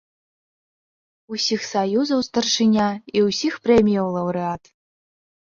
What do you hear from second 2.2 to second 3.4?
старшыня і